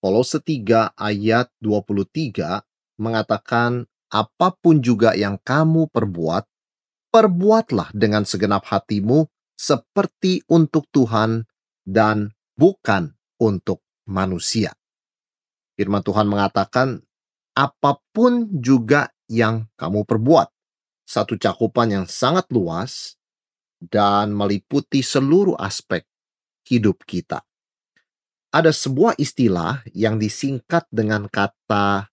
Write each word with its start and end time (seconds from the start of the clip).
Kolose 0.00 0.40
3 0.40 0.96
ayat 0.96 1.52
23 1.60 2.64
mengatakan, 2.96 3.84
apa 4.08 4.48
pun 4.56 4.80
juga 4.80 5.12
yang 5.12 5.36
kamu 5.36 5.92
perbuat, 5.92 6.48
perbuatlah 7.12 7.92
dengan 7.92 8.24
segenap 8.24 8.64
hatimu 8.64 9.28
seperti 9.52 10.40
untuk 10.48 10.88
Tuhan 10.88 11.44
dan 11.84 12.32
bukan 12.56 13.12
untuk 13.44 13.84
manusia. 14.08 14.72
Firman 15.76 16.00
Tuhan 16.00 16.32
mengatakan, 16.32 17.04
apa 17.52 18.00
pun 18.16 18.48
juga 18.56 19.12
yang 19.28 19.68
kamu 19.76 20.08
perbuat. 20.08 20.48
Satu 21.04 21.36
cakupan 21.36 21.92
yang 21.92 22.06
sangat 22.08 22.48
luas 22.48 23.20
dan 23.76 24.32
meliputi 24.32 25.04
seluruh 25.04 25.60
aspek 25.60 26.08
hidup 26.64 27.04
kita 27.04 27.44
ada 28.50 28.74
sebuah 28.74 29.14
istilah 29.16 29.86
yang 29.94 30.18
disingkat 30.18 30.86
dengan 30.90 31.30
kata 31.30 32.10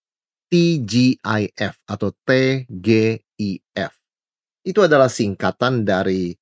TGIF 0.47 1.75
atau 1.89 2.13
TGIF. 2.23 3.93
Itu 4.61 4.79
adalah 4.85 5.09
singkatan 5.09 5.83
dari 5.83 6.37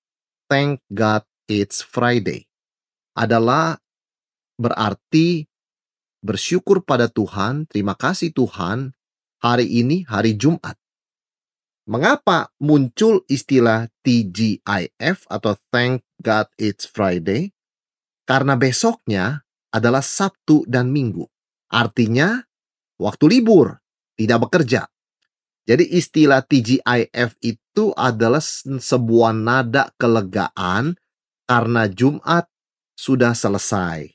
Thank 0.51 0.83
God 0.91 1.23
It's 1.47 1.81
Friday. 1.81 2.45
Adalah 3.15 3.79
berarti 4.59 5.47
bersyukur 6.19 6.83
pada 6.83 7.07
Tuhan, 7.07 7.65
terima 7.71 7.95
kasih 7.95 8.35
Tuhan, 8.35 8.91
hari 9.39 9.69
ini 9.79 10.03
hari 10.05 10.35
Jumat. 10.35 10.75
Mengapa 11.85 12.49
muncul 12.57 13.21
istilah 13.29 13.87
TGIF 14.01 15.29
atau 15.29 15.53
Thank 15.69 16.01
God 16.17 16.49
It's 16.57 16.89
Friday? 16.89 17.53
Karena 18.25 18.57
besoknya 18.57 19.44
adalah 19.75 19.99
Sabtu 19.99 20.63
dan 20.63 20.87
Minggu. 20.87 21.27
Artinya, 21.67 22.39
waktu 22.95 23.25
libur, 23.27 23.75
tidak 24.15 24.47
bekerja. 24.47 24.87
Jadi 25.67 25.97
istilah 25.97 26.39
TGIF 26.45 27.35
itu 27.43 27.91
adalah 27.97 28.39
sebuah 28.79 29.35
nada 29.35 29.91
kelegaan 29.99 30.95
karena 31.43 31.89
Jumat 31.91 32.47
sudah 32.95 33.35
selesai. 33.35 34.07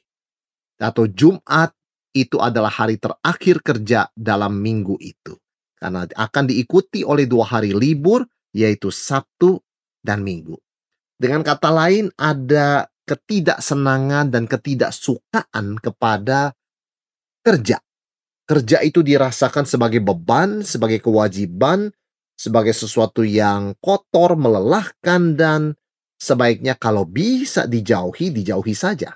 Atau 0.81 1.11
Jumat 1.11 1.77
itu 2.16 2.41
adalah 2.41 2.72
hari 2.72 2.97
terakhir 2.97 3.61
kerja 3.61 4.08
dalam 4.16 4.56
minggu 4.58 4.97
itu. 4.98 5.36
Karena 5.77 6.06
akan 6.06 6.44
diikuti 6.48 7.05
oleh 7.05 7.25
dua 7.25 7.47
hari 7.50 7.75
libur, 7.75 8.25
yaitu 8.53 8.92
Sabtu 8.92 9.61
dan 10.03 10.20
Minggu. 10.20 10.58
Dengan 11.20 11.44
kata 11.44 11.69
lain, 11.72 12.08
ada 12.16 12.88
ketidaksenangan 13.11 14.30
dan 14.30 14.47
ketidaksukaan 14.47 15.83
kepada 15.83 16.55
kerja. 17.42 17.83
Kerja 18.47 18.78
itu 18.86 19.03
dirasakan 19.03 19.66
sebagai 19.66 19.98
beban, 19.98 20.62
sebagai 20.62 21.03
kewajiban, 21.03 21.91
sebagai 22.38 22.75
sesuatu 22.75 23.27
yang 23.27 23.75
kotor, 23.83 24.38
melelahkan, 24.38 25.34
dan 25.34 25.75
sebaiknya 26.19 26.75
kalau 26.78 27.06
bisa 27.06 27.66
dijauhi, 27.66 28.31
dijauhi 28.31 28.75
saja. 28.75 29.15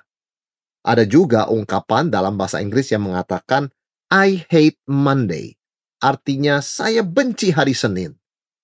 Ada 0.85 1.03
juga 1.03 1.51
ungkapan 1.51 2.13
dalam 2.13 2.39
bahasa 2.39 2.63
Inggris 2.63 2.91
yang 2.93 3.09
mengatakan, 3.09 3.71
I 4.07 4.45
hate 4.47 4.79
Monday. 4.87 5.57
Artinya, 5.99 6.61
saya 6.61 7.01
benci 7.01 7.49
hari 7.51 7.73
Senin. 7.73 8.13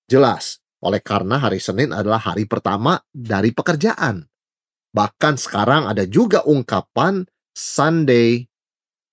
Jelas, 0.06 0.62
oleh 0.80 1.04
karena 1.04 1.36
hari 1.36 1.60
Senin 1.60 1.92
adalah 1.92 2.32
hari 2.32 2.48
pertama 2.48 2.96
dari 3.12 3.52
pekerjaan. 3.52 4.31
Bahkan 4.92 5.40
sekarang 5.40 5.88
ada 5.88 6.04
juga 6.04 6.44
ungkapan 6.44 7.24
Sunday 7.56 8.44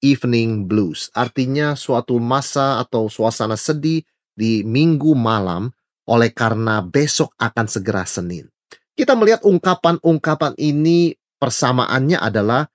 evening 0.04 0.68
blues. 0.68 1.08
Artinya 1.16 1.76
suatu 1.76 2.20
masa 2.20 2.80
atau 2.84 3.08
suasana 3.08 3.56
sedih 3.56 4.04
di 4.36 4.64
minggu 4.64 5.16
malam 5.16 5.72
oleh 6.08 6.32
karena 6.32 6.84
besok 6.84 7.36
akan 7.40 7.68
segera 7.68 8.04
Senin. 8.08 8.48
Kita 8.96 9.16
melihat 9.16 9.44
ungkapan-ungkapan 9.48 10.60
ini 10.60 11.16
persamaannya 11.40 12.20
adalah 12.20 12.68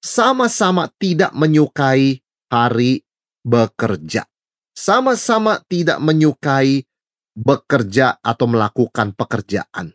sama-sama 0.00 0.88
tidak 0.96 1.36
menyukai 1.36 2.20
hari 2.48 3.04
bekerja. 3.44 4.24
Sama-sama 4.76 5.60
tidak 5.68 6.00
menyukai 6.00 6.84
bekerja 7.36 8.16
atau 8.24 8.46
melakukan 8.48 9.12
pekerjaan. 9.12 9.92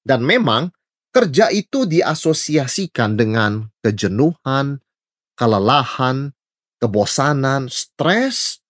Dan 0.00 0.24
memang 0.24 0.72
Kerja 1.10 1.50
itu 1.50 1.90
diasosiasikan 1.90 3.18
dengan 3.18 3.66
kejenuhan, 3.82 4.78
kelelahan, 5.34 6.30
kebosanan, 6.78 7.66
stres, 7.66 8.62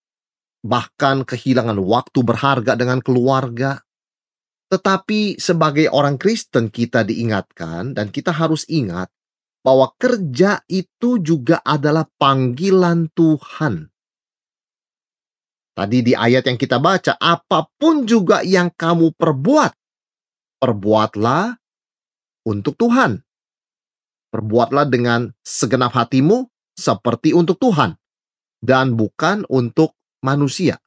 bahkan 0.65 1.21
kehilangan 1.21 1.77
waktu 1.77 2.19
berharga 2.25 2.73
dengan 2.73 2.97
keluarga. 3.05 3.85
Tetapi 4.73 5.37
sebagai 5.37 5.93
orang 5.93 6.17
Kristen 6.17 6.73
kita 6.73 7.05
diingatkan 7.05 7.93
dan 7.93 8.09
kita 8.09 8.33
harus 8.33 8.65
ingat 8.65 9.13
bahwa 9.61 9.93
kerja 10.01 10.65
itu 10.65 11.21
juga 11.21 11.61
adalah 11.61 12.09
panggilan 12.17 13.05
Tuhan. 13.13 13.85
Tadi 15.77 15.97
di 16.01 16.13
ayat 16.17 16.49
yang 16.49 16.57
kita 16.57 16.81
baca, 16.81 17.21
apa 17.21 17.69
pun 17.77 18.09
juga 18.09 18.41
yang 18.41 18.73
kamu 18.73 19.13
perbuat, 19.13 19.71
perbuatlah 20.57 21.60
untuk 22.47 22.77
Tuhan. 22.77 23.21
Perbuatlah 24.31 24.87
dengan 24.87 25.27
segenap 25.43 25.91
hatimu 25.91 26.47
seperti 26.71 27.35
untuk 27.35 27.59
Tuhan 27.59 27.99
dan 28.63 28.95
bukan 28.95 29.43
untuk 29.51 29.97
manusia. 30.23 30.79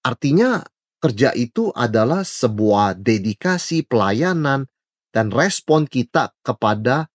Artinya, 0.00 0.64
kerja 1.02 1.36
itu 1.36 1.68
adalah 1.74 2.24
sebuah 2.24 2.96
dedikasi 2.96 3.84
pelayanan 3.84 4.64
dan 5.12 5.28
respon 5.28 5.84
kita 5.84 6.32
kepada 6.40 7.12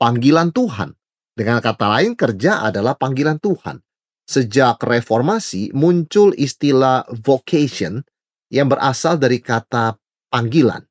panggilan 0.00 0.54
Tuhan. 0.54 0.96
Dengan 1.36 1.60
kata 1.60 1.86
lain, 1.92 2.16
kerja 2.16 2.64
adalah 2.64 2.96
panggilan 2.96 3.36
Tuhan. 3.36 3.84
Sejak 4.26 4.80
reformasi 4.80 5.70
muncul 5.76 6.32
istilah 6.34 7.04
vocation 7.12 8.00
yang 8.48 8.72
berasal 8.72 9.20
dari 9.20 9.38
kata 9.38 10.00
panggilan. 10.32 10.85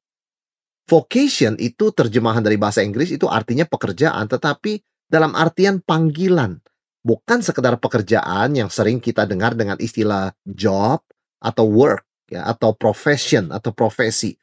Vocation 0.85 1.57
itu 1.57 1.89
terjemahan 1.89 2.45
dari 2.45 2.61
bahasa 2.61 2.85
Inggris 2.85 3.09
itu 3.09 3.25
artinya 3.25 3.65
pekerjaan, 3.65 4.29
tetapi 4.29 4.77
dalam 5.09 5.33
artian 5.33 5.81
panggilan. 5.81 6.61
Bukan 7.05 7.41
sekedar 7.41 7.77
pekerjaan 7.77 8.57
yang 8.57 8.69
sering 8.69 8.97
kita 8.97 9.29
dengar 9.29 9.53
dengan 9.53 9.77
istilah 9.77 10.33
job 10.45 11.05
atau 11.37 11.65
work 11.69 12.05
ya 12.29 12.49
atau 12.49 12.73
profession 12.73 13.53
atau 13.53 13.69
profesi. 13.73 14.33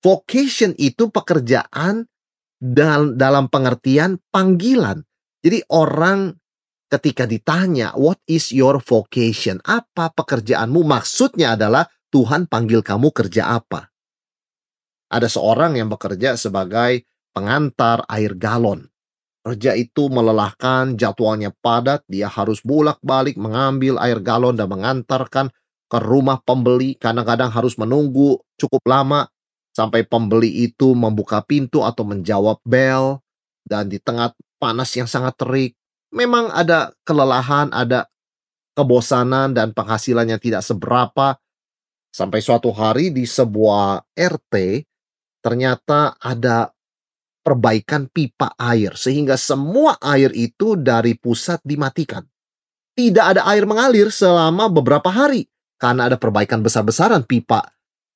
Vocation 0.00 0.72
itu 0.80 1.12
pekerjaan 1.12 2.08
dalam 3.16 3.52
pengertian 3.52 4.16
panggilan. 4.32 5.04
Jadi 5.44 5.60
orang 5.68 6.32
ketika 6.88 7.28
ditanya 7.28 7.92
what 7.96 8.20
is 8.24 8.48
your 8.48 8.80
vocation? 8.80 9.60
Apa 9.64 10.12
pekerjaanmu? 10.16 10.84
Maksudnya 10.88 11.56
adalah 11.56 11.84
Tuhan 12.08 12.48
panggil 12.48 12.80
kamu 12.80 13.12
kerja 13.12 13.60
apa? 13.60 13.92
Ada 15.06 15.30
seorang 15.30 15.78
yang 15.78 15.86
bekerja 15.86 16.34
sebagai 16.34 17.06
pengantar 17.30 18.02
air 18.10 18.34
galon. 18.34 18.88
Kerja 19.46 19.78
itu 19.78 20.10
melelahkan, 20.10 20.98
jadwalnya 20.98 21.54
padat, 21.62 22.02
dia 22.10 22.26
harus 22.26 22.58
bolak-balik 22.66 23.38
mengambil 23.38 23.94
air 24.02 24.18
galon 24.18 24.58
dan 24.58 24.66
mengantarkan 24.66 25.54
ke 25.86 25.98
rumah 26.02 26.42
pembeli. 26.42 26.98
Kadang-kadang 26.98 27.54
harus 27.54 27.78
menunggu 27.78 28.42
cukup 28.58 28.82
lama 28.90 29.30
sampai 29.70 30.02
pembeli 30.08 30.66
itu 30.66 30.96
membuka 30.96 31.44
pintu 31.46 31.86
atau 31.86 32.02
menjawab 32.02 32.58
bel. 32.66 33.22
Dan 33.62 33.86
di 33.86 34.02
tengah 34.02 34.34
panas 34.58 34.90
yang 34.98 35.06
sangat 35.06 35.38
terik, 35.38 35.78
memang 36.10 36.50
ada 36.50 36.94
kelelahan, 37.06 37.70
ada 37.70 38.08
kebosanan 38.72 39.52
dan 39.52 39.70
penghasilannya 39.76 40.38
tidak 40.40 40.62
seberapa. 40.64 41.36
Sampai 42.14 42.40
suatu 42.40 42.72
hari 42.72 43.12
di 43.12 43.28
sebuah 43.28 44.00
RT, 44.16 44.85
ternyata 45.46 46.18
ada 46.18 46.74
perbaikan 47.46 48.10
pipa 48.10 48.58
air 48.58 48.98
sehingga 48.98 49.38
semua 49.38 49.94
air 50.02 50.34
itu 50.34 50.74
dari 50.74 51.14
pusat 51.14 51.62
dimatikan. 51.62 52.26
tidak 52.96 53.36
ada 53.36 53.44
air 53.52 53.68
mengalir 53.68 54.08
selama 54.08 54.72
beberapa 54.72 55.12
hari 55.12 55.44
karena 55.76 56.08
ada 56.08 56.16
perbaikan 56.16 56.64
besar-besaran 56.64 57.28
pipa 57.28 57.60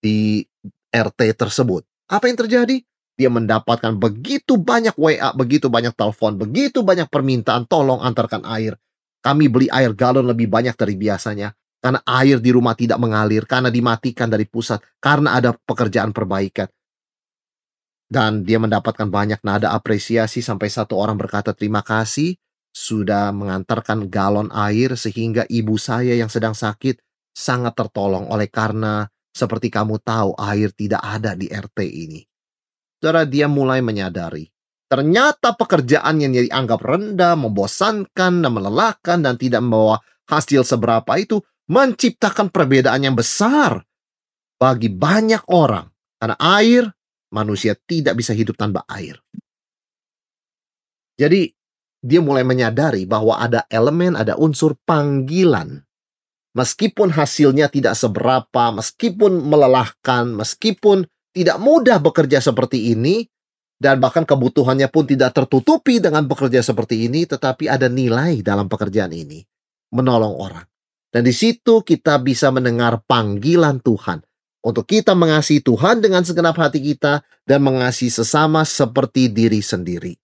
di 0.01 0.41
RT 0.89 1.37
tersebut. 1.37 1.85
Apa 2.09 2.33
yang 2.33 2.41
terjadi? 2.41 2.81
Dia 3.15 3.29
mendapatkan 3.29 3.93
begitu 4.01 4.57
banyak 4.57 4.97
WA, 4.97 5.37
begitu 5.37 5.69
banyak 5.69 5.93
telepon, 5.93 6.41
begitu 6.41 6.81
banyak 6.81 7.13
permintaan 7.13 7.69
tolong 7.69 8.01
antarkan 8.01 8.41
air. 8.49 8.81
Kami 9.21 9.53
beli 9.53 9.69
air 9.69 9.93
galon 9.93 10.25
lebih 10.25 10.49
banyak 10.49 10.73
dari 10.73 10.97
biasanya 10.97 11.53
karena 11.81 12.01
air 12.05 12.39
di 12.45 12.53
rumah 12.53 12.77
tidak 12.77 13.01
mengalir, 13.01 13.49
karena 13.49 13.73
dimatikan 13.73 14.29
dari 14.29 14.45
pusat, 14.45 14.85
karena 15.01 15.41
ada 15.41 15.57
pekerjaan 15.57 16.13
perbaikan. 16.13 16.69
Dan 18.11 18.43
dia 18.43 18.59
mendapatkan 18.59 19.07
banyak 19.07 19.39
nada 19.47 19.71
apresiasi 19.71 20.43
sampai 20.43 20.67
satu 20.67 20.99
orang 20.99 21.15
berkata 21.15 21.55
terima 21.55 21.87
kasih 21.87 22.35
sudah 22.75 23.31
mengantarkan 23.31 24.11
galon 24.11 24.51
air 24.51 24.99
sehingga 24.99 25.47
ibu 25.47 25.79
saya 25.79 26.19
yang 26.19 26.27
sedang 26.27 26.55
sakit 26.55 26.99
sangat 27.31 27.79
tertolong 27.79 28.27
oleh 28.27 28.51
karena 28.51 29.07
seperti 29.31 29.71
kamu 29.71 30.03
tahu 30.03 30.35
air 30.43 30.75
tidak 30.75 31.03
ada 31.07 31.39
di 31.39 31.47
RT 31.47 31.79
ini. 31.87 32.21
Saudara 32.99 33.23
dia 33.23 33.47
mulai 33.47 33.79
menyadari 33.79 34.51
ternyata 34.91 35.55
pekerjaan 35.55 36.19
yang 36.19 36.35
dia 36.35 36.51
dianggap 36.51 36.83
rendah, 36.83 37.39
membosankan, 37.39 38.43
dan 38.43 38.51
melelahkan 38.51 39.19
dan 39.23 39.39
tidak 39.39 39.63
membawa 39.63 40.03
hasil 40.27 40.67
seberapa 40.67 41.15
itu 41.15 41.39
menciptakan 41.71 42.51
perbedaan 42.51 43.07
yang 43.07 43.15
besar 43.15 43.87
bagi 44.59 44.91
banyak 44.91 45.47
orang. 45.47 45.87
Karena 46.19 46.37
air, 46.59 46.91
manusia 47.31 47.79
tidak 47.89 48.19
bisa 48.19 48.35
hidup 48.35 48.59
tanpa 48.59 48.83
air. 48.91 49.19
Jadi 51.17 51.51
dia 52.01 52.21
mulai 52.25 52.43
menyadari 52.43 53.05
bahwa 53.05 53.39
ada 53.39 53.65
elemen, 53.69 54.19
ada 54.19 54.37
unsur 54.37 54.77
panggilan. 54.89 55.85
Meskipun 56.51 57.15
hasilnya 57.15 57.71
tidak 57.71 57.95
seberapa, 57.95 58.75
meskipun 58.75 59.39
melelahkan, 59.47 60.35
meskipun 60.35 61.07
tidak 61.31 61.63
mudah 61.63 62.03
bekerja 62.03 62.43
seperti 62.43 62.91
ini, 62.91 63.23
dan 63.79 64.03
bahkan 64.03 64.27
kebutuhannya 64.27 64.91
pun 64.91 65.07
tidak 65.07 65.31
tertutupi 65.31 66.03
dengan 66.03 66.27
bekerja 66.27 66.59
seperti 66.61 67.07
ini, 67.07 67.23
tetapi 67.25 67.71
ada 67.71 67.87
nilai 67.87 68.43
dalam 68.43 68.67
pekerjaan 68.67 69.15
ini, 69.15 69.47
menolong 69.95 70.35
orang. 70.35 70.67
Dan 71.11 71.23
di 71.23 71.35
situ 71.35 71.87
kita 71.87 72.19
bisa 72.19 72.51
mendengar 72.51 73.03
panggilan 73.07 73.79
Tuhan 73.79 74.19
untuk 74.61 74.85
kita 74.85 75.17
mengasihi 75.17 75.65
Tuhan 75.65 76.05
dengan 76.05 76.21
segenap 76.21 76.57
hati 76.61 76.81
kita 76.81 77.25
dan 77.49 77.61
mengasihi 77.65 78.13
sesama 78.13 78.65
seperti 78.65 79.33
diri 79.33 79.65
sendiri. 79.65 80.17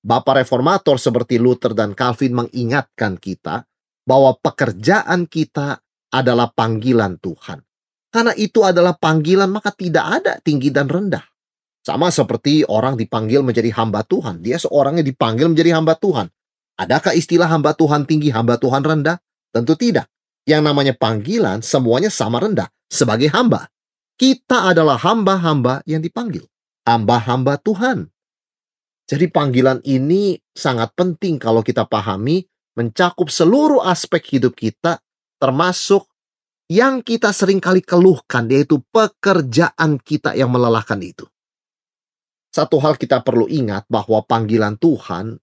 Bapak 0.00 0.42
reformator 0.42 0.96
seperti 0.96 1.36
Luther 1.36 1.76
dan 1.76 1.92
Calvin 1.94 2.32
mengingatkan 2.32 3.20
kita 3.20 3.68
bahwa 4.02 4.34
pekerjaan 4.40 5.28
kita 5.28 5.78
adalah 6.10 6.50
panggilan 6.50 7.20
Tuhan. 7.20 7.62
Karena 8.10 8.34
itu 8.34 8.66
adalah 8.66 8.98
panggilan 8.98 9.46
maka 9.46 9.70
tidak 9.70 10.02
ada 10.02 10.32
tinggi 10.42 10.74
dan 10.74 10.90
rendah. 10.90 11.22
Sama 11.80 12.10
seperti 12.10 12.66
orang 12.66 12.98
dipanggil 12.98 13.40
menjadi 13.40 13.70
hamba 13.78 14.02
Tuhan. 14.02 14.42
Dia 14.42 14.58
seorang 14.58 14.98
yang 14.98 15.06
dipanggil 15.06 15.46
menjadi 15.46 15.78
hamba 15.78 15.94
Tuhan. 15.94 16.26
Adakah 16.80 17.12
istilah 17.14 17.46
hamba 17.46 17.76
Tuhan 17.76 18.08
tinggi, 18.08 18.32
hamba 18.32 18.58
Tuhan 18.58 18.82
rendah? 18.82 19.20
Tentu 19.52 19.76
tidak. 19.78 20.08
Yang 20.48 20.62
namanya 20.64 20.94
panggilan 20.96 21.60
semuanya 21.60 22.08
sama 22.08 22.40
rendah 22.40 22.68
sebagai 22.90 23.30
hamba. 23.30 23.70
Kita 24.18 24.68
adalah 24.68 25.00
hamba-hamba 25.00 25.80
yang 25.88 26.04
dipanggil. 26.04 26.44
Hamba-hamba 26.84 27.56
Tuhan. 27.62 28.10
Jadi 29.08 29.26
panggilan 29.32 29.80
ini 29.86 30.36
sangat 30.52 30.92
penting 30.92 31.40
kalau 31.40 31.64
kita 31.64 31.88
pahami 31.88 32.44
mencakup 32.76 33.32
seluruh 33.32 33.82
aspek 33.82 34.38
hidup 34.38 34.54
kita 34.54 35.00
termasuk 35.40 36.06
yang 36.70 37.02
kita 37.02 37.34
sering 37.34 37.58
kali 37.58 37.82
keluhkan 37.82 38.46
yaitu 38.46 38.78
pekerjaan 38.94 39.98
kita 39.98 40.38
yang 40.38 40.52
melelahkan 40.52 41.00
itu. 41.02 41.26
Satu 42.54 42.78
hal 42.78 42.94
kita 42.94 43.22
perlu 43.26 43.50
ingat 43.50 43.86
bahwa 43.90 44.22
panggilan 44.22 44.78
Tuhan 44.78 45.38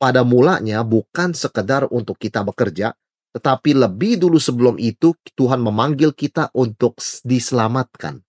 pada 0.00 0.24
mulanya 0.24 0.80
bukan 0.80 1.36
sekedar 1.36 1.88
untuk 1.92 2.16
kita 2.16 2.40
bekerja, 2.40 2.96
tetapi 3.32 3.72
lebih 3.72 4.20
dulu 4.20 4.36
sebelum 4.36 4.76
itu 4.76 5.16
Tuhan 5.32 5.64
memanggil 5.64 6.12
kita 6.12 6.52
untuk 6.52 7.00
diselamatkan. 7.24 8.20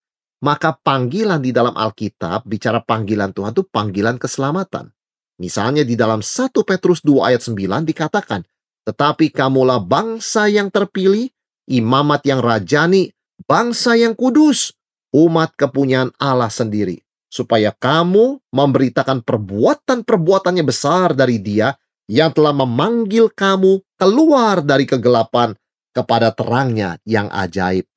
Maka 0.43 0.75
panggilan 0.75 1.39
di 1.39 1.55
dalam 1.55 1.75
Alkitab, 1.75 2.43
bicara 2.47 2.83
panggilan 2.83 3.31
Tuhan 3.31 3.55
itu 3.55 3.63
panggilan 3.63 4.19
keselamatan. 4.19 4.91
Misalnya 5.39 5.87
di 5.87 5.95
dalam 5.95 6.19
1 6.19 6.51
Petrus 6.63 6.99
2 7.03 7.31
ayat 7.31 7.43
9 7.43 7.87
dikatakan, 7.87 8.43
Tetapi 8.83 9.31
kamulah 9.31 9.79
bangsa 9.79 10.51
yang 10.51 10.67
terpilih, 10.67 11.31
imamat 11.71 12.27
yang 12.27 12.43
rajani, 12.43 13.15
bangsa 13.47 13.95
yang 13.95 14.15
kudus, 14.15 14.75
umat 15.15 15.55
kepunyaan 15.55 16.11
Allah 16.19 16.51
sendiri. 16.51 16.99
Supaya 17.31 17.71
kamu 17.71 18.43
memberitakan 18.51 19.23
perbuatan-perbuatannya 19.23 20.63
besar 20.67 21.15
dari 21.15 21.39
dia 21.39 21.73
yang 22.11 22.35
telah 22.35 22.51
memanggil 22.51 23.31
kamu 23.31 23.79
keluar 23.95 24.59
dari 24.59 24.83
kegelapan 24.83 25.55
kepada 25.93 26.33
terangnya 26.35 26.99
yang 27.07 27.29
ajaib. 27.31 27.87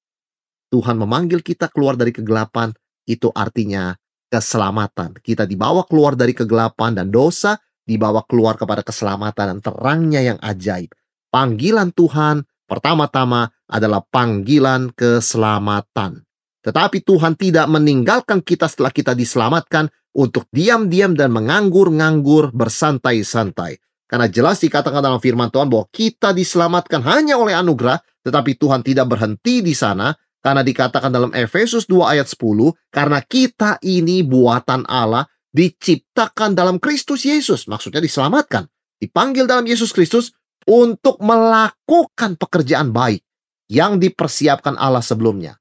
Tuhan 0.71 0.99
memanggil 0.99 1.41
kita 1.41 1.71
keluar 1.73 1.97
dari 1.97 2.13
kegelapan, 2.13 2.75
itu 3.07 3.31
artinya 3.33 3.95
keselamatan. 4.29 5.17
Kita 5.23 5.47
dibawa 5.47 5.87
keluar 5.87 6.19
dari 6.19 6.35
kegelapan 6.35 6.99
dan 6.99 7.09
dosa, 7.09 7.57
dibawa 7.87 8.27
keluar 8.27 8.59
kepada 8.59 8.83
keselamatan 8.83 9.57
dan 9.57 9.59
terangnya 9.63 10.21
yang 10.21 10.39
ajaib. 10.43 10.91
Panggilan 11.31 11.95
Tuhan 11.95 12.43
pertama-tama 12.67 13.49
adalah 13.71 14.03
panggilan 14.03 14.91
keselamatan. 14.95 16.27
Tetapi 16.67 16.99
Tuhan 17.07 17.39
tidak 17.39 17.71
meninggalkan 17.71 18.43
kita 18.43 18.67
setelah 18.67 18.91
kita 18.91 19.15
diselamatkan 19.15 19.87
untuk 20.19 20.51
diam-diam 20.51 21.15
dan 21.15 21.31
menganggur-nganggur 21.31 22.51
bersantai-santai. 22.51 23.79
Karena 24.07 24.31
jelas 24.31 24.63
dikatakan 24.63 25.03
dalam 25.03 25.19
firman 25.19 25.51
Tuhan 25.51 25.67
bahwa 25.67 25.91
kita 25.91 26.31
diselamatkan 26.31 27.03
hanya 27.03 27.35
oleh 27.37 27.59
anugerah, 27.59 27.99
tetapi 28.23 28.55
Tuhan 28.55 28.87
tidak 28.87 29.11
berhenti 29.11 29.67
di 29.67 29.75
sana, 29.75 30.15
karena 30.39 30.63
dikatakan 30.63 31.11
dalam 31.11 31.35
Efesus 31.35 31.91
2 31.91 32.15
ayat 32.15 32.31
10, 32.31 32.71
karena 32.95 33.19
kita 33.19 33.83
ini 33.83 34.23
buatan 34.23 34.87
Allah, 34.87 35.27
diciptakan 35.51 36.55
dalam 36.55 36.79
Kristus 36.79 37.27
Yesus. 37.27 37.67
Maksudnya 37.67 37.99
diselamatkan. 37.99 38.71
Dipanggil 39.03 39.51
dalam 39.51 39.67
Yesus 39.67 39.91
Kristus 39.91 40.31
untuk 40.71 41.19
melakukan 41.19 42.39
pekerjaan 42.39 42.95
baik 42.95 43.27
yang 43.67 43.99
dipersiapkan 43.99 44.79
Allah 44.79 45.03
sebelumnya. 45.03 45.59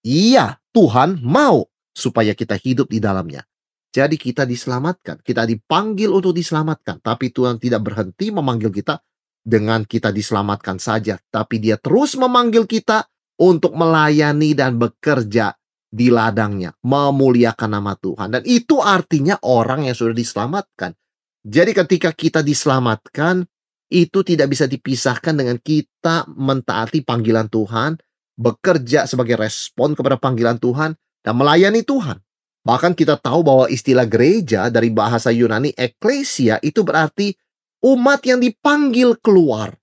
Iya, 0.00 0.56
Tuhan 0.72 1.20
mau 1.20 1.68
supaya 1.92 2.32
kita 2.32 2.56
hidup 2.56 2.88
di 2.88 2.98
dalamnya. 2.98 3.44
Jadi 3.92 4.16
kita 4.16 4.48
diselamatkan, 4.48 5.20
kita 5.20 5.44
dipanggil 5.44 6.08
untuk 6.08 6.32
diselamatkan, 6.32 7.04
tapi 7.04 7.28
Tuhan 7.28 7.60
tidak 7.60 7.84
berhenti 7.84 8.32
memanggil 8.32 8.72
kita 8.72 8.96
dengan 9.44 9.84
kita 9.84 10.08
diselamatkan 10.08 10.80
saja, 10.80 11.20
tapi 11.28 11.60
Dia 11.60 11.76
terus 11.76 12.16
memanggil 12.16 12.64
kita 12.64 13.04
untuk 13.36 13.76
melayani 13.76 14.56
dan 14.56 14.80
bekerja 14.80 15.52
di 15.92 16.08
ladangnya, 16.08 16.72
memuliakan 16.80 17.70
nama 17.76 17.92
Tuhan. 17.92 18.32
Dan 18.32 18.42
itu 18.48 18.80
artinya 18.80 19.36
orang 19.44 19.84
yang 19.84 19.92
sudah 19.92 20.16
diselamatkan. 20.16 20.96
Jadi 21.44 21.76
ketika 21.76 22.16
kita 22.16 22.40
diselamatkan, 22.40 23.44
itu 23.92 24.24
tidak 24.24 24.56
bisa 24.56 24.64
dipisahkan 24.64 25.36
dengan 25.36 25.60
kita 25.60 26.24
mentaati 26.32 27.04
panggilan 27.04 27.52
Tuhan, 27.52 28.00
bekerja 28.40 29.04
sebagai 29.04 29.36
respon 29.36 29.92
kepada 29.92 30.16
panggilan 30.16 30.56
Tuhan, 30.56 30.96
dan 31.20 31.34
melayani 31.36 31.84
Tuhan. 31.84 32.16
Bahkan 32.62 32.94
kita 32.94 33.18
tahu 33.18 33.42
bahwa 33.42 33.66
istilah 33.66 34.06
gereja 34.06 34.70
dari 34.70 34.88
bahasa 34.94 35.34
Yunani 35.34 35.74
eklesia 35.74 36.62
itu 36.62 36.86
berarti 36.86 37.34
umat 37.82 38.22
yang 38.22 38.38
dipanggil 38.38 39.18
keluar 39.18 39.74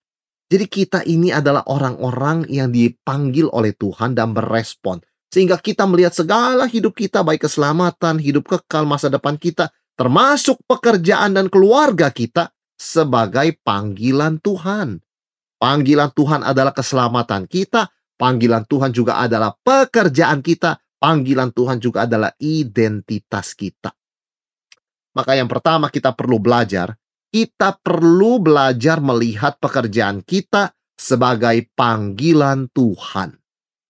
jadi 0.50 0.66
kita 0.66 1.06
ini 1.06 1.30
adalah 1.30 1.62
orang-orang 1.70 2.50
yang 2.50 2.74
dipanggil 2.74 3.54
oleh 3.54 3.78
Tuhan 3.78 4.18
dan 4.18 4.34
berespon. 4.34 4.98
Sehingga 5.30 5.62
kita 5.62 5.86
melihat 5.86 6.18
segala 6.18 6.66
hidup 6.66 6.98
kita, 6.98 7.22
baik 7.22 7.46
keselamatan, 7.46 8.18
hidup 8.18 8.50
kekal, 8.50 8.90
masa 8.90 9.14
depan 9.14 9.38
kita, 9.38 9.70
termasuk 9.94 10.58
pekerjaan 10.66 11.38
dan 11.38 11.54
keluarga 11.54 12.10
kita, 12.10 12.50
sebagai 12.74 13.62
panggilan 13.62 14.42
Tuhan. 14.42 14.98
Panggilan 15.62 16.10
Tuhan 16.18 16.42
adalah 16.42 16.74
keselamatan 16.74 17.46
kita, 17.46 17.94
panggilan 18.18 18.66
Tuhan 18.66 18.90
juga 18.90 19.22
adalah 19.22 19.54
pekerjaan 19.54 20.42
kita, 20.42 20.82
panggilan 21.00 21.56
Tuhan 21.56 21.80
juga 21.80 22.06
adalah 22.06 22.36
identitas 22.38 23.56
kita. 23.56 23.90
Maka 25.16 25.34
yang 25.34 25.50
pertama 25.50 25.90
kita 25.90 26.14
perlu 26.14 26.38
belajar 26.38 26.94
kita 27.30 27.78
perlu 27.78 28.42
belajar 28.42 28.98
melihat 28.98 29.62
pekerjaan 29.62 30.26
kita 30.26 30.74
sebagai 30.98 31.70
panggilan 31.78 32.74
Tuhan. 32.74 33.38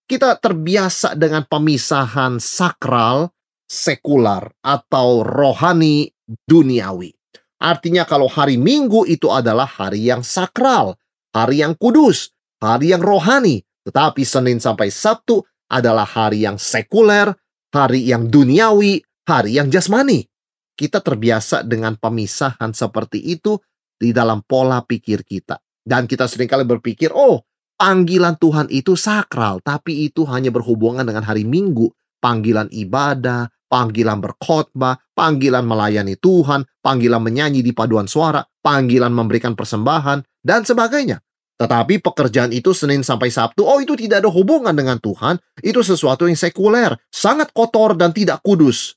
Kita 0.04 0.36
terbiasa 0.36 1.16
dengan 1.16 1.48
pemisahan 1.48 2.36
sakral, 2.36 3.32
sekular, 3.64 4.52
atau 4.60 5.24
rohani 5.24 6.12
duniawi. 6.26 7.14
Artinya 7.60 8.04
kalau 8.04 8.28
hari 8.28 8.60
Minggu 8.60 9.08
itu 9.08 9.32
adalah 9.32 9.66
hari 9.66 10.08
yang 10.08 10.20
sakral. 10.20 10.96
hari 11.30 11.62
yang 11.62 11.78
kudus, 11.78 12.34
hari 12.58 12.90
yang 12.90 12.98
rohani. 12.98 13.62
Tetapi 13.86 14.26
Senin 14.26 14.58
sampai 14.58 14.90
Sabtu 14.90 15.46
adalah 15.70 16.04
hari 16.04 16.42
yang 16.42 16.58
sekuler, 16.58 17.30
hari 17.70 18.04
yang 18.10 18.26
duniawi, 18.26 19.00
hari 19.24 19.56
yang 19.56 19.70
jasmani. 19.70 20.26
Kita 20.74 20.98
terbiasa 20.98 21.62
dengan 21.62 21.94
pemisahan 21.94 22.74
seperti 22.74 23.22
itu 23.22 23.56
di 23.94 24.10
dalam 24.10 24.42
pola 24.42 24.82
pikir 24.82 25.22
kita. 25.22 25.62
Dan 25.80 26.10
kita 26.10 26.26
sering 26.26 26.50
kali 26.50 26.66
berpikir, 26.66 27.14
oh 27.14 27.46
panggilan 27.78 28.36
Tuhan 28.36 28.68
itu 28.68 28.98
sakral, 28.98 29.62
tapi 29.62 30.10
itu 30.10 30.26
hanya 30.28 30.50
berhubungan 30.52 31.06
dengan 31.06 31.24
hari 31.24 31.46
Minggu. 31.46 31.88
Panggilan 32.20 32.68
ibadah, 32.68 33.48
panggilan 33.70 34.20
berkhotbah, 34.20 35.00
panggilan 35.16 35.64
melayani 35.64 36.20
Tuhan, 36.20 36.66
panggilan 36.84 37.22
menyanyi 37.22 37.64
di 37.64 37.72
paduan 37.72 38.04
suara, 38.04 38.44
panggilan 38.60 39.08
memberikan 39.08 39.56
persembahan, 39.56 40.20
dan 40.44 40.66
sebagainya. 40.66 41.22
Tetapi 41.60 42.00
pekerjaan 42.00 42.56
itu 42.56 42.72
Senin 42.72 43.04
sampai 43.04 43.28
Sabtu, 43.28 43.68
oh 43.68 43.84
itu 43.84 43.92
tidak 43.92 44.24
ada 44.24 44.32
hubungan 44.32 44.72
dengan 44.72 44.96
Tuhan, 44.96 45.36
itu 45.60 45.84
sesuatu 45.84 46.24
yang 46.24 46.40
sekuler, 46.40 46.96
sangat 47.12 47.52
kotor 47.52 47.92
dan 48.00 48.16
tidak 48.16 48.40
kudus. 48.40 48.96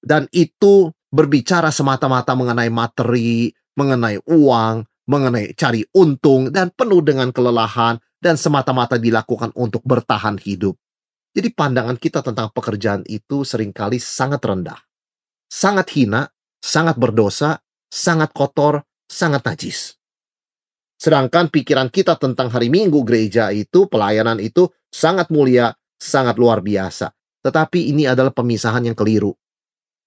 Dan 0.00 0.24
itu 0.32 0.88
berbicara 1.12 1.68
semata-mata 1.68 2.32
mengenai 2.32 2.72
materi, 2.72 3.52
mengenai 3.76 4.24
uang, 4.24 4.88
mengenai 5.04 5.52
cari 5.52 5.84
untung 5.92 6.48
dan 6.48 6.72
penuh 6.72 7.04
dengan 7.04 7.28
kelelahan 7.28 8.00
dan 8.16 8.40
semata-mata 8.40 8.96
dilakukan 8.96 9.52
untuk 9.52 9.84
bertahan 9.84 10.40
hidup. 10.40 10.72
Jadi 11.36 11.52
pandangan 11.52 12.00
kita 12.00 12.24
tentang 12.24 12.48
pekerjaan 12.56 13.04
itu 13.04 13.44
sering 13.44 13.68
kali 13.68 14.00
sangat 14.00 14.40
rendah. 14.40 14.80
Sangat 15.52 15.92
hina, 15.92 16.24
sangat 16.64 16.96
berdosa, 16.96 17.60
sangat 17.92 18.32
kotor, 18.32 18.80
sangat 19.04 19.44
najis. 19.44 20.00
Sedangkan 21.02 21.50
pikiran 21.50 21.90
kita 21.90 22.14
tentang 22.14 22.46
hari 22.54 22.70
Minggu 22.70 23.02
gereja 23.02 23.50
itu, 23.50 23.90
pelayanan 23.90 24.38
itu 24.38 24.70
sangat 24.86 25.34
mulia, 25.34 25.74
sangat 25.98 26.38
luar 26.38 26.62
biasa. 26.62 27.10
Tetapi 27.42 27.90
ini 27.90 28.06
adalah 28.06 28.30
pemisahan 28.30 28.86
yang 28.86 28.94
keliru. 28.94 29.34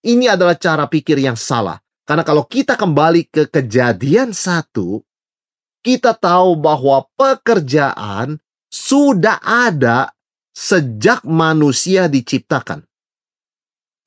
Ini 0.07 0.39
adalah 0.39 0.55
cara 0.55 0.87
pikir 0.87 1.19
yang 1.19 1.35
salah. 1.35 1.75
Karena 2.07 2.23
kalau 2.23 2.47
kita 2.47 2.79
kembali 2.79 3.27
ke 3.27 3.51
kejadian 3.51 4.31
satu, 4.31 5.03
kita 5.83 6.15
tahu 6.15 6.55
bahwa 6.63 7.03
pekerjaan 7.19 8.39
sudah 8.71 9.43
ada 9.43 10.15
sejak 10.55 11.27
manusia 11.27 12.07
diciptakan. 12.07 12.87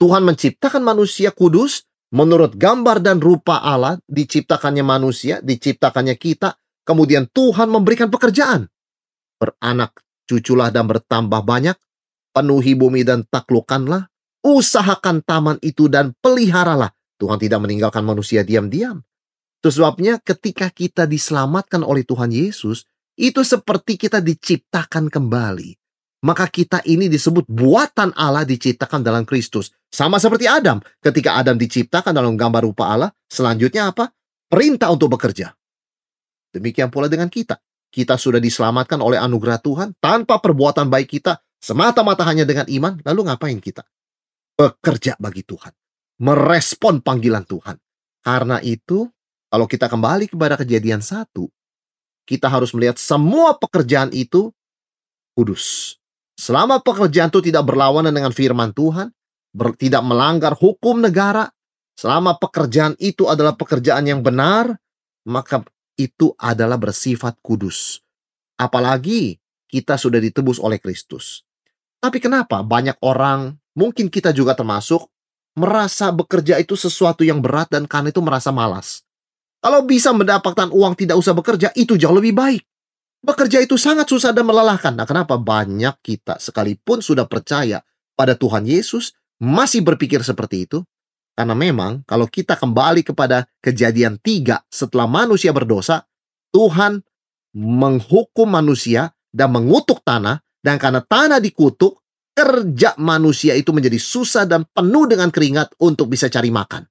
Tuhan 0.00 0.24
menciptakan 0.24 0.80
manusia 0.80 1.36
kudus 1.36 1.84
menurut 2.16 2.56
gambar 2.56 3.04
dan 3.04 3.20
rupa 3.20 3.60
Allah, 3.60 4.00
diciptakannya 4.08 4.80
manusia, 4.80 5.44
diciptakannya 5.44 6.16
kita, 6.16 6.56
kemudian 6.88 7.28
Tuhan 7.28 7.68
memberikan 7.68 8.08
pekerjaan. 8.08 8.72
Beranak 9.36 10.00
cuculah 10.24 10.72
dan 10.72 10.88
bertambah 10.88 11.44
banyak, 11.44 11.76
penuhi 12.32 12.72
bumi 12.72 13.04
dan 13.04 13.28
taklukkanlah, 13.28 14.08
usahakan 14.40 15.20
taman 15.20 15.60
itu 15.60 15.92
dan 15.92 16.16
peliharalah 16.24 16.96
Tuhan 17.18 17.36
tidak 17.36 17.60
meninggalkan 17.60 18.06
manusia 18.06 18.46
diam-diam. 18.46 19.02
Itu 19.58 19.74
sebabnya 19.74 20.22
ketika 20.22 20.70
kita 20.70 21.04
diselamatkan 21.10 21.82
oleh 21.82 22.06
Tuhan 22.06 22.30
Yesus, 22.30 22.86
itu 23.18 23.42
seperti 23.42 23.98
kita 23.98 24.22
diciptakan 24.22 25.10
kembali. 25.10 25.74
Maka 26.22 26.46
kita 26.46 26.82
ini 26.86 27.10
disebut 27.10 27.46
buatan 27.46 28.14
Allah 28.14 28.46
diciptakan 28.46 29.02
dalam 29.02 29.26
Kristus. 29.26 29.74
Sama 29.90 30.22
seperti 30.22 30.46
Adam. 30.46 30.78
Ketika 31.02 31.38
Adam 31.38 31.58
diciptakan 31.58 32.14
dalam 32.14 32.38
gambar 32.38 32.62
rupa 32.66 32.90
Allah, 32.90 33.10
selanjutnya 33.26 33.90
apa? 33.90 34.10
Perintah 34.46 34.90
untuk 34.94 35.14
bekerja. 35.14 35.57
Demikian 36.52 36.88
pula 36.88 37.06
dengan 37.10 37.28
kita. 37.28 37.60
Kita 37.88 38.20
sudah 38.20 38.40
diselamatkan 38.40 39.00
oleh 39.00 39.16
anugerah 39.16 39.60
Tuhan 39.64 39.96
tanpa 39.96 40.40
perbuatan 40.40 40.92
baik 40.92 41.08
kita, 41.20 41.40
semata-mata 41.56 42.24
hanya 42.28 42.44
dengan 42.44 42.68
iman, 42.68 43.00
lalu 43.00 43.20
ngapain 43.28 43.58
kita? 43.60 43.84
Bekerja 44.58 45.16
bagi 45.16 45.44
Tuhan 45.44 45.72
merespon 46.18 47.00
panggilan 47.00 47.46
Tuhan. 47.46 47.78
Karena 48.20 48.58
itu, 48.60 49.06
kalau 49.48 49.64
kita 49.64 49.86
kembali 49.88 50.28
kepada 50.28 50.58
kejadian 50.58 51.00
satu, 51.00 51.48
kita 52.28 52.50
harus 52.50 52.74
melihat 52.76 53.00
semua 53.00 53.56
pekerjaan 53.56 54.12
itu 54.12 54.52
kudus. 55.32 55.96
Selama 56.36 56.82
pekerjaan 56.82 57.32
itu 57.32 57.40
tidak 57.40 57.64
berlawanan 57.66 58.12
dengan 58.12 58.34
firman 58.34 58.74
Tuhan, 58.76 59.10
ber, 59.54 59.74
tidak 59.78 60.04
melanggar 60.04 60.52
hukum 60.54 61.00
negara, 61.00 61.48
selama 61.96 62.36
pekerjaan 62.36 62.94
itu 63.00 63.26
adalah 63.26 63.56
pekerjaan 63.56 64.04
yang 64.06 64.20
benar, 64.20 64.76
maka 65.24 65.64
itu 65.98 66.32
adalah 66.38 66.78
bersifat 66.78 67.36
kudus. 67.42 67.98
Apalagi 68.54 69.36
kita 69.68 69.98
sudah 69.98 70.22
ditebus 70.22 70.62
oleh 70.62 70.78
Kristus. 70.78 71.42
Tapi 71.98 72.22
kenapa 72.22 72.62
banyak 72.62 73.02
orang, 73.02 73.58
mungkin 73.74 74.06
kita 74.06 74.30
juga 74.30 74.54
termasuk, 74.54 75.10
merasa 75.58 76.14
bekerja 76.14 76.62
itu 76.62 76.78
sesuatu 76.78 77.26
yang 77.26 77.42
berat 77.42 77.74
dan 77.74 77.90
karena 77.90 78.14
itu 78.14 78.22
merasa 78.22 78.54
malas. 78.54 79.02
Kalau 79.58 79.82
bisa 79.82 80.14
mendapatkan 80.14 80.70
uang 80.70 80.94
tidak 80.94 81.18
usah 81.18 81.34
bekerja, 81.34 81.74
itu 81.74 81.98
jauh 81.98 82.14
lebih 82.14 82.38
baik. 82.38 82.62
Bekerja 83.18 83.58
itu 83.58 83.74
sangat 83.74 84.06
susah 84.06 84.30
dan 84.30 84.46
melelahkan. 84.46 84.94
Nah, 84.94 85.02
kenapa 85.02 85.34
banyak 85.34 85.98
kita 85.98 86.38
sekalipun 86.38 87.02
sudah 87.02 87.26
percaya 87.26 87.82
pada 88.14 88.38
Tuhan 88.38 88.62
Yesus 88.62 89.18
masih 89.42 89.82
berpikir 89.82 90.22
seperti 90.22 90.70
itu? 90.70 90.86
Karena 91.38 91.54
memang 91.54 92.02
kalau 92.02 92.26
kita 92.26 92.58
kembali 92.58 93.06
kepada 93.06 93.46
kejadian 93.62 94.18
tiga 94.18 94.58
setelah 94.66 95.06
manusia 95.06 95.54
berdosa, 95.54 96.02
Tuhan 96.50 96.98
menghukum 97.54 98.50
manusia 98.50 99.14
dan 99.30 99.54
mengutuk 99.54 100.02
tanah, 100.02 100.42
dan 100.58 100.82
karena 100.82 100.98
tanah 100.98 101.38
dikutuk, 101.38 102.02
kerja 102.34 102.98
manusia 102.98 103.54
itu 103.54 103.70
menjadi 103.70 104.02
susah 104.02 104.50
dan 104.50 104.66
penuh 104.66 105.06
dengan 105.06 105.30
keringat 105.30 105.78
untuk 105.78 106.10
bisa 106.10 106.26
cari 106.26 106.50
makan. 106.50 106.82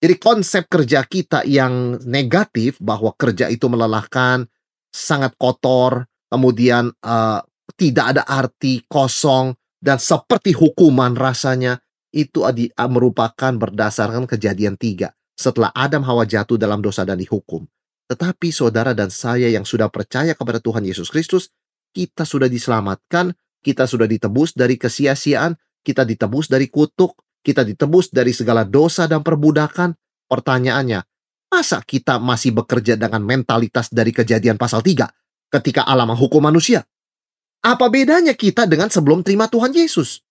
Jadi 0.00 0.16
konsep 0.16 0.64
kerja 0.64 1.04
kita 1.04 1.44
yang 1.44 2.00
negatif 2.08 2.80
bahwa 2.80 3.12
kerja 3.12 3.52
itu 3.52 3.68
melelahkan, 3.68 4.48
sangat 4.88 5.36
kotor, 5.36 6.08
kemudian 6.32 6.88
uh, 7.04 7.44
tidak 7.76 8.16
ada 8.16 8.22
arti, 8.24 8.88
kosong, 8.88 9.52
dan 9.76 10.00
seperti 10.00 10.56
hukuman 10.56 11.12
rasanya, 11.12 11.76
itu 12.10 12.42
adi, 12.46 12.70
merupakan 12.74 13.52
berdasarkan 13.54 14.26
kejadian 14.26 14.74
tiga. 14.78 15.14
Setelah 15.34 15.72
Adam 15.72 16.04
Hawa 16.04 16.28
jatuh 16.28 16.60
dalam 16.60 16.84
dosa 16.84 17.06
dan 17.06 17.16
dihukum. 17.16 17.64
Tetapi 18.10 18.50
saudara 18.50 18.92
dan 18.92 19.08
saya 19.08 19.48
yang 19.48 19.64
sudah 19.64 19.88
percaya 19.88 20.34
kepada 20.34 20.58
Tuhan 20.58 20.82
Yesus 20.82 21.08
Kristus, 21.08 21.48
kita 21.94 22.26
sudah 22.26 22.50
diselamatkan 22.50 23.32
kita 23.60 23.84
sudah 23.84 24.08
ditebus 24.08 24.56
dari 24.56 24.80
kesia-siaan, 24.80 25.52
kita 25.84 26.08
ditebus 26.08 26.48
dari 26.48 26.72
kutuk, 26.72 27.20
kita 27.44 27.60
ditebus 27.64 28.08
dari 28.08 28.32
segala 28.32 28.64
dosa 28.64 29.04
dan 29.04 29.20
perbudakan. 29.20 29.92
Pertanyaannya, 30.28 31.00
masa 31.52 31.84
kita 31.84 32.16
masih 32.16 32.56
bekerja 32.56 32.96
dengan 32.96 33.20
mentalitas 33.20 33.92
dari 33.92 34.16
kejadian 34.16 34.56
pasal 34.56 34.80
3 34.80 35.04
ketika 35.52 35.84
Allah 35.84 36.08
menghukum 36.08 36.40
manusia? 36.40 36.88
Apa 37.60 37.92
bedanya 37.92 38.32
kita 38.32 38.64
dengan 38.64 38.88
sebelum 38.88 39.20
terima 39.20 39.44
Tuhan 39.44 39.76
Yesus? 39.76 40.24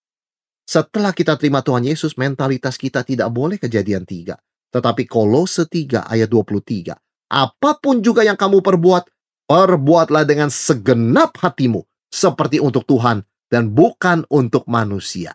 Setelah 0.69 1.17
kita 1.17 1.33
terima 1.33 1.65
Tuhan 1.65 1.81
Yesus, 1.81 2.13
mentalitas 2.13 2.77
kita 2.77 3.01
tidak 3.01 3.33
boleh 3.33 3.57
kejadian 3.57 4.05
3. 4.05 4.37
Tetapi 4.69 5.09
Kolose 5.09 5.65
3 5.65 6.05
ayat 6.05 6.29
23. 6.29 6.93
Apa 7.25 7.81
pun 7.81 8.05
juga 8.05 8.21
yang 8.21 8.37
kamu 8.37 8.61
perbuat, 8.61 9.09
perbuatlah 9.49 10.29
dengan 10.29 10.53
segenap 10.53 11.33
hatimu 11.41 11.81
seperti 12.13 12.61
untuk 12.61 12.85
Tuhan 12.85 13.25
dan 13.49 13.73
bukan 13.73 14.29
untuk 14.29 14.69
manusia. 14.69 15.33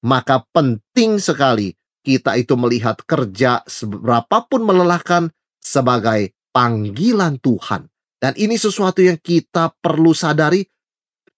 Maka 0.00 0.48
penting 0.48 1.20
sekali 1.20 1.76
kita 2.00 2.40
itu 2.40 2.56
melihat 2.56 3.04
kerja 3.04 3.60
seberapapun 3.68 4.64
melelahkan 4.64 5.28
sebagai 5.60 6.32
panggilan 6.56 7.36
Tuhan. 7.36 7.84
Dan 8.16 8.32
ini 8.40 8.56
sesuatu 8.56 9.04
yang 9.04 9.20
kita 9.20 9.76
perlu 9.76 10.16
sadari. 10.16 10.64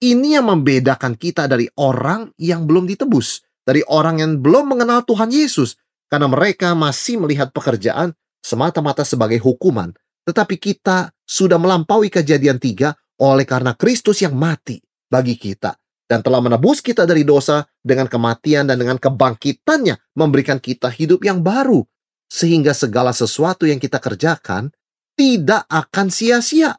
Ini 0.02 0.42
yang 0.42 0.50
membedakan 0.50 1.14
kita 1.14 1.47
dari 1.47 1.71
orang 1.78 2.35
yang 2.35 2.66
belum 2.66 2.90
ditebus. 2.90 3.47
Dari 3.62 3.87
orang 3.87 4.18
yang 4.18 4.42
belum 4.42 4.75
mengenal 4.75 5.06
Tuhan 5.06 5.30
Yesus. 5.30 5.78
Karena 6.11 6.26
mereka 6.26 6.75
masih 6.75 7.23
melihat 7.23 7.54
pekerjaan 7.54 8.11
semata-mata 8.42 9.06
sebagai 9.06 9.38
hukuman. 9.38 9.94
Tetapi 10.26 10.59
kita 10.59 11.14
sudah 11.23 11.54
melampaui 11.54 12.11
kejadian 12.11 12.59
tiga 12.59 12.99
oleh 13.23 13.47
karena 13.47 13.78
Kristus 13.78 14.26
yang 14.26 14.35
mati 14.35 14.82
bagi 15.06 15.38
kita 15.38 15.78
dan 16.11 16.21
telah 16.21 16.44
menebus 16.44 16.85
kita 16.85 17.09
dari 17.09 17.25
dosa 17.25 17.64
dengan 17.80 18.04
kematian 18.04 18.68
dan 18.68 18.76
dengan 18.76 19.00
kebangkitannya 19.00 20.18
memberikan 20.18 20.61
kita 20.61 20.92
hidup 20.92 21.25
yang 21.25 21.40
baru 21.40 21.80
sehingga 22.28 22.76
segala 22.76 23.16
sesuatu 23.16 23.64
yang 23.64 23.80
kita 23.80 23.97
kerjakan 23.97 24.68
tidak 25.16 25.64
akan 25.73 26.12
sia-sia. 26.12 26.76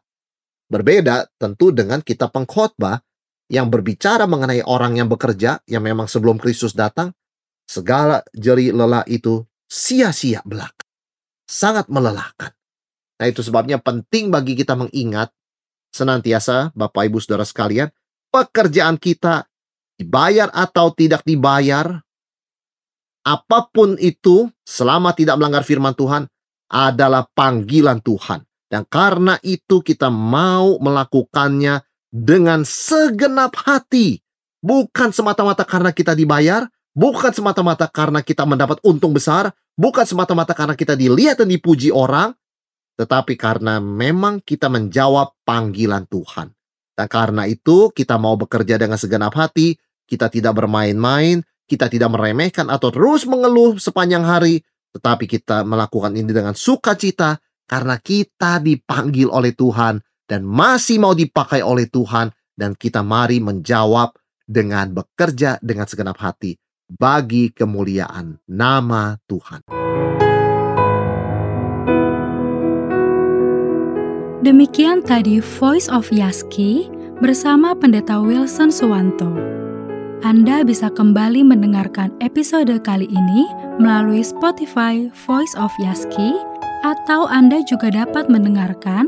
Berbeda 0.69 1.25
tentu 1.41 1.73
dengan 1.73 2.05
kita 2.05 2.29
pengkhotbah 2.29 3.01
yang 3.53 3.69
berbicara 3.69 4.25
mengenai 4.25 4.65
orang 4.65 4.97
yang 4.97 5.05
bekerja 5.05 5.61
yang 5.69 5.85
memang 5.85 6.09
sebelum 6.09 6.41
Kristus 6.41 6.73
datang, 6.73 7.13
segala 7.69 8.25
jeri 8.33 8.73
lelah 8.73 9.05
itu 9.05 9.45
sia-sia 9.69 10.41
belaka. 10.41 10.81
Sangat 11.45 11.85
melelahkan. 11.85 12.49
Nah, 13.21 13.29
itu 13.29 13.45
sebabnya 13.45 13.77
penting 13.77 14.33
bagi 14.33 14.57
kita 14.57 14.73
mengingat 14.73 15.29
senantiasa, 15.93 16.73
Bapak 16.73 17.13
Ibu 17.13 17.21
Saudara 17.21 17.45
sekalian, 17.45 17.93
pekerjaan 18.33 18.97
kita 18.97 19.45
dibayar 20.01 20.49
atau 20.49 20.89
tidak 20.89 21.21
dibayar, 21.21 22.01
apa 23.21 23.59
pun 23.69 23.93
itu 24.01 24.49
selama 24.65 25.13
tidak 25.13 25.37
melanggar 25.37 25.61
firman 25.61 25.93
Tuhan 25.93 26.25
adalah 26.73 27.29
panggilan 27.37 28.01
Tuhan. 28.01 28.41
Dan 28.65 28.89
karena 28.89 29.37
itu 29.45 29.85
kita 29.85 30.09
mau 30.09 30.81
melakukannya 30.81 31.92
dengan 32.13 32.61
segenap 32.61 33.57
hati. 33.65 34.21
Bukan 34.61 35.09
semata-mata 35.09 35.65
karena 35.65 35.89
kita 35.89 36.13
dibayar, 36.13 36.69
bukan 36.93 37.33
semata-mata 37.33 37.89
karena 37.89 38.21
kita 38.21 38.45
mendapat 38.45 38.79
untung 38.85 39.11
besar, 39.11 39.49
bukan 39.73 40.05
semata-mata 40.05 40.53
karena 40.53 40.77
kita 40.77 40.93
dilihat 40.93 41.41
dan 41.41 41.49
dipuji 41.49 41.89
orang, 41.89 42.31
tetapi 42.95 43.33
karena 43.35 43.81
memang 43.81 44.39
kita 44.39 44.69
menjawab 44.69 45.33
panggilan 45.43 46.05
Tuhan. 46.07 46.53
Dan 46.93 47.07
karena 47.09 47.49
itu 47.49 47.89
kita 47.89 48.21
mau 48.21 48.37
bekerja 48.37 48.77
dengan 48.77 48.95
segenap 49.01 49.33
hati, 49.33 49.75
kita 50.05 50.29
tidak 50.29 50.53
bermain-main, 50.53 51.41
kita 51.65 51.89
tidak 51.89 52.13
meremehkan 52.13 52.69
atau 52.69 52.93
terus 52.93 53.25
mengeluh 53.25 53.81
sepanjang 53.81 54.23
hari, 54.23 54.61
tetapi 54.93 55.25
kita 55.25 55.65
melakukan 55.65 56.13
ini 56.13 56.29
dengan 56.29 56.53
sukacita 56.53 57.41
karena 57.65 57.97
kita 57.97 58.61
dipanggil 58.61 59.27
oleh 59.27 59.51
Tuhan 59.57 59.99
dan 60.27 60.47
masih 60.47 60.99
mau 60.99 61.11
dipakai 61.15 61.59
oleh 61.61 61.87
Tuhan 61.87 62.31
dan 62.53 62.77
kita 62.77 63.01
mari 63.01 63.41
menjawab 63.41 64.15
dengan 64.43 64.91
bekerja 64.91 65.57
dengan 65.63 65.87
segenap 65.87 66.19
hati 66.19 66.59
bagi 66.87 67.49
kemuliaan 67.49 68.37
nama 68.45 69.17
Tuhan. 69.25 69.65
Demikian 74.43 74.99
tadi 75.07 75.39
Voice 75.39 75.87
of 75.87 76.11
Yaski 76.11 76.91
bersama 77.23 77.71
Pendeta 77.71 78.19
Wilson 78.19 78.67
Suwanto. 78.67 79.31
Anda 80.23 80.67
bisa 80.67 80.91
kembali 80.91 81.47
mendengarkan 81.47 82.11
episode 82.19 82.75
kali 82.83 83.07
ini 83.07 83.47
melalui 83.79 84.19
Spotify 84.19 85.07
Voice 85.23 85.55
of 85.55 85.71
Yaski 85.79 86.35
atau 86.83 87.23
Anda 87.31 87.63
juga 87.63 87.87
dapat 87.91 88.27
mendengarkan, 88.27 89.07